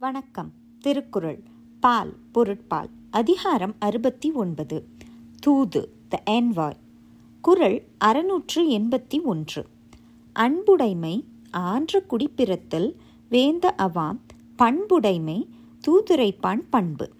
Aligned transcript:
வணக்கம். 0.00 0.52
திருக்குறள். 0.78 1.42
பால் 1.80 2.16
பொருட்பால். 2.32 2.88
அதிகாரம் 3.10 3.74
அறுபத்தி 3.78 4.32
ஒன்பது. 4.32 4.84
தூது 5.40 5.92
த 6.08 6.22
என்வாய் 6.30 6.76
குறள் 7.40 7.82
அறுநூற்று 7.98 8.68
எண்பத்தி 8.68 9.22
ஒன்று. 9.22 9.66
அன்புடைமை 10.32 11.24
ஆன்ற 11.50 12.02
குடிப்பிறத்தல் 12.10 12.94
வேந்த 13.28 13.74
அவாம் 13.78 14.18
பண்புடைமை 14.58 15.46
தூதுரைப்பான் 15.86 16.62
பண்பு. 16.70 17.10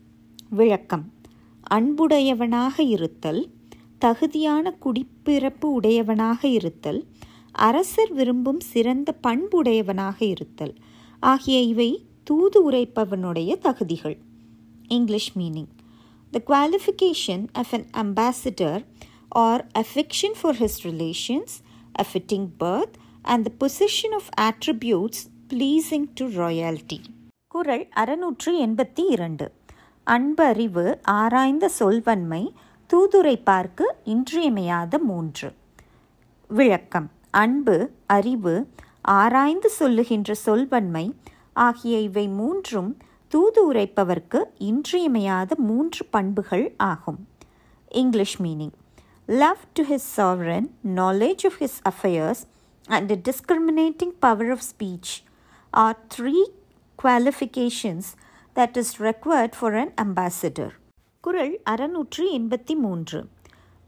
விளக்கம். 0.50 1.12
அன்புடையவனாக 1.60 2.82
இருத்தல் 2.82 3.50
தகுதியான 3.98 4.78
குடிப்பிறப்பு 4.80 5.64
உடையவனாக 5.64 6.48
இருத்தல் 6.48 7.04
அரசர் 7.52 8.12
விரும்பும் 8.12 8.60
சிறந்த 8.60 9.14
பண்புடையவனாக 9.22 10.22
இருத்தல் 10.22 10.74
ஆகிய 11.20 11.60
இவை 11.60 12.04
தூது 12.30 12.70
உரைப்பவனுடைய 12.70 13.58
தகுதிகள். 13.58 14.18
English 14.88 15.38
meaning 15.38 15.66
the 16.30 16.42
qualification 16.46 17.46
of 17.52 17.84
an 17.92 18.12
ambassador 18.12 18.84
are 19.28 19.66
affection 19.78 20.32
for 20.34 20.56
his 20.56 20.88
relations, 20.88 21.46
a 21.92 22.04
fitting 22.12 22.48
birth, 22.60 22.92
and 23.22 23.48
the 23.48 23.68
possession 23.68 24.12
of 24.12 24.22
attributes 24.40 25.30
pleasing 25.48 26.12
to 26.14 26.26
royalty. 26.26 26.98
குறள் 27.46 27.88
அறுநூற்று 27.88 28.66
எண்பத்தி 28.66 29.10
இரண்டு. 29.10 29.52
அன்பறிவு 30.04 31.00
ஆராய்ந்த 31.02 31.68
சொல்வன்மை 31.68 32.52
தூதுரைப்பார்க்கு 32.86 33.84
இன்றியமையாத 34.04 34.98
மூன்று. 34.98 35.52
விளக்கம். 36.48 37.10
அன்பு 37.30 37.90
அறிவு 38.06 38.68
ஆராய்ந்து 39.00 39.70
சொல்லுகின்ற 39.70 40.34
சொல்வன்மை 40.34 41.14
ஆகிய 41.56 41.94
இவை 42.00 42.26
மூன்றும் 42.38 42.90
தூது 43.32 43.60
உரைப்பவர்க்கு 43.72 44.40
இன்றியமையாத 44.66 45.56
மூன்று 45.62 46.02
பண்புகள் 46.10 46.64
ஆகும் 46.84 47.20
English 47.94 48.38
meaning 48.40 48.74
love 49.28 49.62
to 49.74 49.82
his 49.82 50.08
sovereign 50.16 50.68
knowledge 50.96 51.44
of 51.46 51.58
his 51.60 51.78
affairs 51.84 52.42
and 52.88 53.12
discriminating 53.28 54.14
power 54.20 54.50
of 54.50 54.64
speech 54.70 55.12
are 55.72 55.98
three 56.16 56.36
qualifications 56.98 58.08
that 58.56 58.78
is 58.78 58.94
required 59.00 59.56
for 59.58 59.76
an 59.76 59.92
ambassador 59.96 60.74
குரல் 61.24 61.54
அறநூற்றி 61.70 62.24
எண்பத்தி 62.32 62.74
மூன்று 62.76 63.20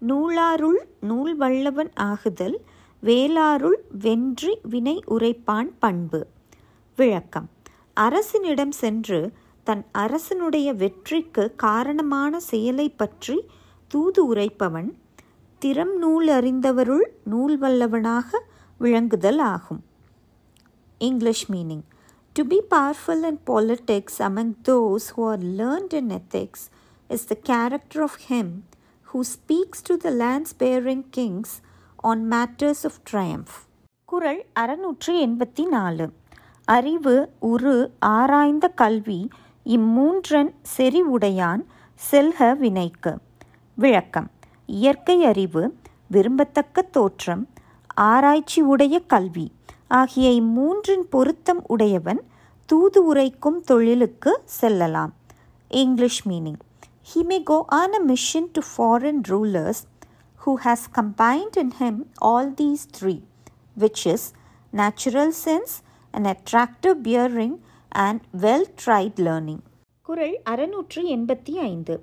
நூலாருள் 0.02 0.80
நூல் 1.00 1.34
வல்லவன் 1.36 1.92
ஆகுதல் 2.04 2.56
வேளாருள் 3.02 3.78
வென்றி 3.98 4.54
வினை 4.68 4.96
உரைப்பான் 5.08 5.70
பண்பு 5.78 6.20
விளக்கம் 7.02 7.46
அரசனிடம் 7.94 8.72
சென்று 8.80 9.18
தன் 9.66 9.82
அரசனுடைய 9.92 10.68
வெற்றிக்கு 10.80 11.44
காரணமான 11.62 12.40
செயலை 12.48 12.86
பற்றி 13.00 13.36
தூது 13.88 14.20
உரைப்பவன் 14.34 14.90
திறம் 15.62 15.94
நூல் 15.98 16.28
அறிந்தவருள் 16.28 17.04
நூல் 17.24 17.54
வல்லவனாக 17.60 18.30
விளங்குதல் 18.78 19.42
ஆகும். 19.54 19.82
English 20.98 21.44
meaning 21.52 21.84
to 22.32 22.44
be 22.44 22.58
powerful 22.70 23.24
in 23.30 23.40
politics 23.46 24.20
among 24.28 24.54
those 24.68 25.08
who 25.16 25.26
are 25.30 25.44
learned 25.60 25.96
in 26.00 26.12
ethics 26.20 26.64
is 27.08 27.28
the 27.32 27.38
character 27.42 28.02
of 28.02 28.18
him 28.28 28.54
who 29.12 29.20
speaks 29.34 29.86
to 29.88 29.96
the 29.96 30.10
lands 30.24 30.56
bearing 30.58 31.06
kings 31.10 31.54
on 31.96 32.24
matters 32.32 32.84
of 32.90 33.00
triumph 33.12 33.56
குரல் 34.04 34.42
அறுநூற்று 34.52 35.12
எண்பத்தி 35.26 35.66
நாலு. 35.66 36.06
அறிவு 36.64 37.32
உரு 37.40 37.90
ஆராய்ந்த 37.98 38.68
கல்வி 38.68 39.28
இம்மூன்றன் 39.64 40.54
செறிவுடையான் 40.76 41.64
செல்க 42.10 42.56
வினைக்கு. 42.56 43.18
விளக்கம். 43.74 44.30
இயற்கை 44.66 45.24
அறிவு 45.24 45.76
விரும்பத்தக்க 46.12 46.90
தோற்றம் 46.90 47.48
ஆராய்ச்சி 47.94 48.60
உடைய 48.60 49.00
கல்வி 49.06 49.52
ஆகிய 49.88 50.42
இம்மூன்றின் 50.42 51.02
பொருத்தம் 51.10 51.62
உடையவன் 51.66 52.20
தூது 52.66 53.04
உரைக்கும் 53.04 53.60
தொழிலுக்கு 53.60 54.42
செல்லலாம். 54.44 55.14
English 55.68 56.28
meaning 56.28 56.60
he 57.14 57.24
may 57.24 57.42
go 57.42 57.64
on 57.68 57.92
a 57.92 57.98
mission 57.98 58.50
to 58.52 58.60
foreign 58.76 59.22
rulers 59.28 59.90
who 60.46 60.54
has 60.64 60.78
combined 60.94 61.56
in 61.56 61.72
him 61.78 61.94
all 62.24 62.54
these 62.60 62.82
three, 62.98 63.22
which 63.78 64.00
is 64.04 64.18
natural 64.72 65.30
sense, 65.44 65.72
an 66.12 66.24
attractive 66.24 66.96
bearing, 67.04 67.56
and 67.90 68.20
well 68.40 68.64
tried 68.86 69.14
learning. 69.14 69.58
குறள் 70.02 70.40
அறுநூற்று 70.42 71.16
எண்பத்தி 71.16 71.50
ஐந்து. 71.50 72.02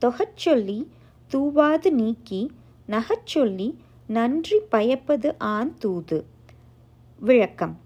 தொகச்சொல்லி 0.00 0.86
தூவாது 1.30 1.90
நீக்கி 1.90 2.50
நகச்சொல்லி 2.88 3.74
நன்றி 4.06 4.58
பயப்பது 4.72 5.34
ஆண் 5.38 5.74
தூது. 5.78 6.24
விளக்கம். 7.18 7.78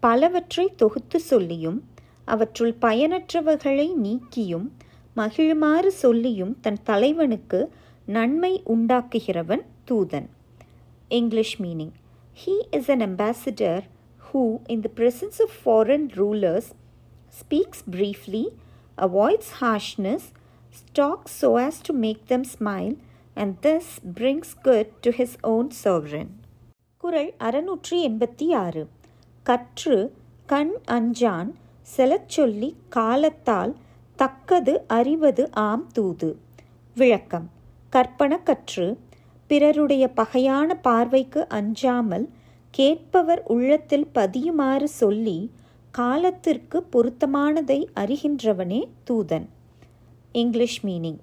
பலவற்றை 0.00 0.72
தொகுத்து 0.76 1.20
சொல்லியும் 1.20 1.84
அவற்றுள் 2.24 2.74
பயனற்றவர்களை 2.80 3.92
நீக்கியும் 4.02 4.70
மகிழுமாறு 5.16 5.86
சொல்லியும் 5.86 6.60
தன் 6.60 6.78
தலைவனுக்கு 6.82 7.72
நன்மை 8.06 8.62
உண்டாக்குகிறவன் 8.66 9.62
தூதன். 9.90 10.26
English 11.08 11.62
meaning 11.62 11.92
he 12.44 12.58
is 12.70 12.90
an 12.90 13.00
ambassador 13.00 13.82
Who 14.27 14.43
in 14.67 14.81
the 14.81 14.91
presence 14.95 15.39
of 15.41 15.55
foreign 15.61 16.07
rulers 16.15 16.69
speaks 17.41 17.83
briefly 17.91 18.45
avoids 18.97 19.53
harshness 19.61 20.27
talks 20.93 21.31
so 21.31 21.57
as 21.57 21.79
to 21.81 21.93
make 21.93 22.27
them 22.27 22.43
smile 22.45 22.93
and 23.37 23.57
this 23.61 23.99
brings 23.99 24.49
good 24.63 24.87
to 25.03 25.11
his 25.11 25.31
own 25.43 25.65
sovereign. 25.83 26.29
குறள் 27.03 27.29
அறுநூற்றி 27.39 27.95
எண்பத்தி 28.07 28.47
ஆறு 28.55 28.81
கற்று 29.45 29.97
கண் 30.45 30.73
அஞ்சான் 30.87 31.49
செலச்சொல்லி 31.87 32.69
காலத்தால் 32.89 33.73
தக்கது 34.19 34.73
அறிவது 34.87 35.43
ஆம் 35.61 35.85
தூது 35.91 36.29
விளக்கம் 36.95 37.47
கற்பன 37.93 38.33
கற்று 38.43 38.87
பிறருடைய 39.49 40.03
பகையான 40.15 40.75
பார்வைக்கு 40.81 41.41
அஞ்சாமல் 41.49 42.27
கேட்பவர் 42.76 43.42
உள்ளத்தில் 43.46 44.06
பதியுமாறு 44.14 44.86
சொல்லி 44.98 45.38
காலத்திற்கு 45.94 46.78
பொருத்தமானதை 46.92 47.78
அறிகின்றவனே 47.96 48.80
தூதன் 49.08 49.46
English 50.34 50.80
meaning 50.84 51.20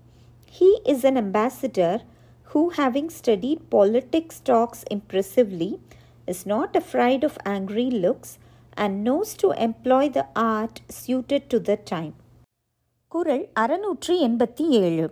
he 0.56 0.70
is 0.86 1.06
an 1.06 1.20
ambassador 1.22 2.00
who 2.48 2.62
having 2.78 3.12
studied 3.18 3.62
politics 3.70 4.42
talks 4.44 4.84
impressively 4.92 5.70
is 6.28 6.44
not 6.48 6.78
afraid 6.78 7.26
of 7.26 7.38
angry 7.48 7.88
looks 8.00 8.34
and 8.78 8.98
knows 9.08 9.34
to 9.42 9.50
employ 9.68 10.12
the 10.12 10.24
art 10.48 10.80
suited 11.00 11.48
to 11.48 11.60
the 11.62 11.76
time 11.92 12.14
குரல் 13.12 13.46
அறுநூற்றி 13.60 14.16
எண்பத்தி 14.22 14.66
ஏழு 14.80 15.06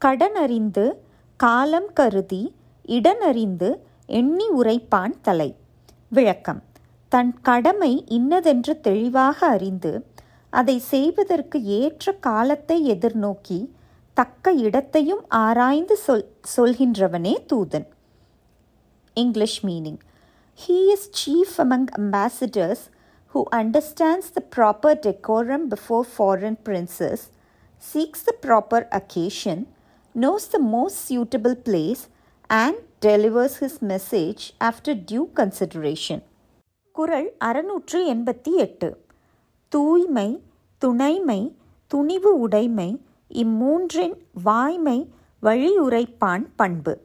கடன் 0.00 0.38
அறிந்து 0.38 0.86
காலம் 1.40 1.90
கருதி 1.94 2.42
இடனறிந்து 2.88 3.68
எண்ணி 4.12 4.48
உரைப்பான் 4.54 5.14
தலை 5.22 5.50
விளக்கம். 6.16 6.60
தன் 7.12 7.32
கடமை 7.48 7.90
இன்னதென்று 8.16 8.74
தெளிவாக 8.86 9.38
அறிந்து 9.54 9.92
அதை 10.52 10.76
செய்வதற்கு 10.92 11.58
ஏற்ற 11.78 12.12
காலத்தை 12.26 12.76
எதிர்நோக்கி 12.94 13.58
தக்க 14.16 14.52
இடத்தையும் 14.66 15.22
ஆராய்ந்து 15.44 15.96
சொல் 15.96 16.26
சொல்கின்றவனே 16.54 17.34
தூதன். 17.52 17.86
English 19.16 19.58
meaning 19.66 20.00
he 20.58 20.78
is 20.94 21.08
chief 21.20 21.56
among 21.64 21.88
ambassadors 22.00 22.84
who 23.34 23.42
understands 23.60 24.32
the 24.36 24.42
proper 24.56 24.98
decorum 25.06 25.66
before 25.74 26.06
foreign 26.14 26.60
princes 26.68 27.24
seeks 27.82 28.26
the 28.28 28.34
proper 28.46 28.86
occasion 29.00 29.64
knows 30.14 30.44
the 30.48 30.60
most 30.74 30.96
suitable 31.06 31.56
place 31.68 32.02
and 32.50 32.76
delivers 33.04 33.50
his 33.60 33.70
message 33.80 34.38
after 34.64 34.94
due 35.12 35.24
consideration. 35.36 36.22
குறள் 36.92 37.34
அறுநூற்று 37.38 38.14
எண்பத்தி 38.14 38.56
எட்டு. 38.56 39.04
தூய்மை 39.68 40.42
துணைமை 40.78 41.56
துணிவு 41.86 42.38
உடைமை 42.38 43.02
இம்மூன்றின் 43.34 44.16
வாய்மை 44.42 45.12
வழியுரைப்பான் 45.42 46.46
பண்பு. 46.56 47.00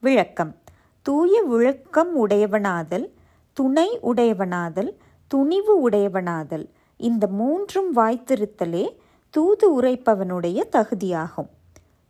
விளக்கம். 0.00 0.56
தூய 1.02 1.42
விளக்கம் 1.42 2.16
உடையவனாதல் 2.16 3.12
துணை 3.52 3.98
உடையவனாதல் 4.00 4.96
துணிவு 5.26 5.80
உடையவனாதல். 5.80 6.68
இந்த 6.96 7.26
மூன்றும் 7.26 7.96
வாய்த்திருத்தலே 7.96 8.96
தூது 9.30 9.82
உரைப்பவனுடைய 9.82 10.62
தகுதியாகும். 10.72 11.48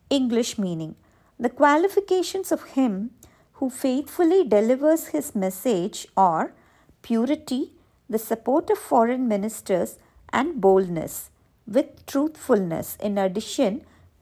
English 0.07 0.61
meaning. 0.61 0.93
The 1.40 1.50
qualifications 1.58 2.52
of 2.52 2.66
him 2.74 2.98
who 3.58 3.68
faithfully 3.74 4.40
delivers 4.46 5.02
his 5.06 5.34
message 5.34 5.98
are 6.16 6.46
purity, 7.04 7.60
the 8.10 8.18
support 8.20 8.70
of 8.70 8.78
foreign 8.80 9.26
ministers, 9.28 9.90
and 10.30 10.60
boldness 10.60 11.14
with 11.68 12.04
truthfulness 12.06 12.88
in 13.00 13.16
addition 13.16 13.72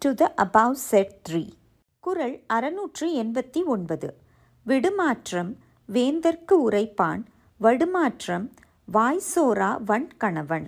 to 0.02 0.10
the 0.14 0.28
above 0.36 0.76
said 0.90 1.10
three. 1.24 1.48
குறள் 2.04 2.36
அறுநூற்று 2.48 3.06
எண்பத்தி 3.22 3.60
ஒன்பது 3.66 4.08
விடுமாற்றம் 4.66 5.50
வேந்தர்க்கு 5.88 6.56
உரைப்பான் 6.66 7.22
வடுமாற்றம் 7.60 8.46
வாய்சோரா 8.88 9.70
வன்கணவன் 9.90 10.66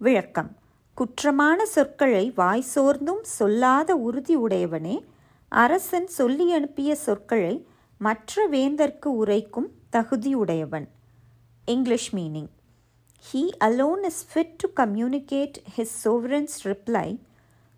விளக்கம் 0.00 0.50
குற்றமான 0.96 1.58
சொற்களை 1.74 2.24
வாய்சோர்ந்தும் 2.36 3.22
சொல்லாத 3.38 3.96
உறுதி 4.06 4.36
உடையவனே 4.44 4.96
அரசன் 5.61 6.09
சொல்லி 6.09 6.45
அனுப்பிய 6.51 6.91
சொற்களை 6.95 7.55
மற்ற 8.01 8.45
வேந்தர்க்கு 8.47 9.09
உரைக்கும் 9.21 9.69
தகுதியுடையவன் 9.91 10.87
English 11.67 12.09
meaning 12.13 12.49
he 13.25 13.43
alone 13.67 14.03
is 14.03 14.23
fit 14.31 14.55
to 14.57 14.67
communicate 14.75 15.59
his 15.75 15.95
sovereign's 16.05 16.57
reply 16.67 17.07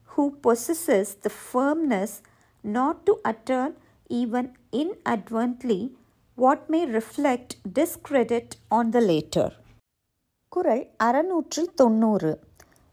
who 0.10 0.26
possesses 0.44 1.14
the 1.22 1.32
firmness 1.42 2.16
not 2.64 3.06
to 3.06 3.14
utter 3.26 3.64
even 4.12 4.46
inadvertently 4.74 5.82
what 6.38 6.64
may 6.70 6.80
reflect 6.96 7.54
discredit 7.76 8.54
on 8.70 8.90
the 8.92 9.04
latter 9.10 9.54
குரல் 10.52 10.84
அறநூற்றி 11.04 11.64
தொண்ணூறு 11.76 12.32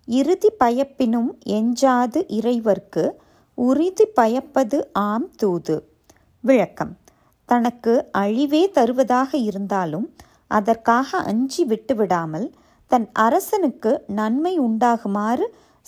இறுதி 0.09 0.51
பயப்பினும் 0.61 1.31
எஞ்சாது 1.51 2.21
இறைவர்க்கு 2.31 3.05
உறுதி 3.55 4.05
பயப்பது 4.17 4.85
ஆம் 4.93 5.31
தூது. 5.31 5.93
விளக்கம். 6.41 6.99
தனக்கு 7.45 8.09
அழிவே 8.19 8.71
தருவதாக 8.71 9.37
இருந்தாலும் 9.37 10.17
அதற்காக 10.47 11.19
அஞ்சி 11.19 11.65
விட்டுவிடாமல் 11.65 12.53
தன் 12.87 13.11
அரசனுக்கு 13.13 14.05
நன்மை 14.07 14.61
உண்டாகுமாறு 14.61 15.47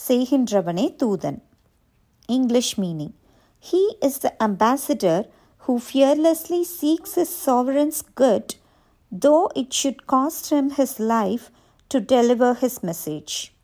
செய்கின்றவனே 0.08 0.94
தூதன். 0.96 1.38
English 2.26 2.81
meaning. 2.81 3.14
He 3.70 4.05
is 4.05 4.20
the 4.20 4.37
ambassador 4.38 5.28
who 5.69 5.78
fearlessly 5.93 6.64
seeks 6.81 7.17
his 7.17 7.26
sovereign's 7.46 8.00
good, 8.20 8.46
though 9.20 9.46
it 9.56 9.70
should 9.82 9.96
cost 10.12 10.50
him 10.50 10.69
his 10.76 10.96
life 10.96 11.43
to 11.87 12.00
deliver 12.00 12.56
his 12.60 12.70
message. 12.81 13.55